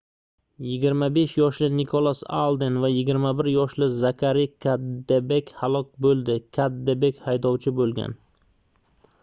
25 0.67 1.33
yoshli 1.41 1.67
nikolas 1.79 2.21
alden 2.37 2.79
va 2.85 2.89
21 2.95 3.51
yoshli 3.57 3.89
zakari 3.99 4.45
kaddebek 4.67 5.51
halok 5.61 5.87
boʻldi 6.07 6.39
kaddebek 6.59 7.21
haydovchi 7.27 7.75
boʻlgan 7.83 8.17